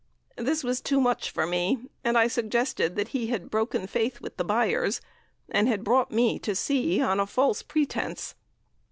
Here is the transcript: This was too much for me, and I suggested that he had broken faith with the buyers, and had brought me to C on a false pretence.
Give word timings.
This 0.37 0.63
was 0.63 0.81
too 0.81 0.99
much 0.99 1.29
for 1.29 1.45
me, 1.45 1.77
and 2.03 2.17
I 2.17 2.25
suggested 2.25 2.95
that 2.95 3.09
he 3.09 3.27
had 3.27 3.51
broken 3.51 3.85
faith 3.85 4.19
with 4.19 4.35
the 4.37 4.43
buyers, 4.43 4.99
and 5.47 5.67
had 5.67 5.83
brought 5.83 6.09
me 6.09 6.39
to 6.39 6.55
C 6.55 6.99
on 6.99 7.19
a 7.19 7.27
false 7.27 7.61
pretence. 7.61 8.33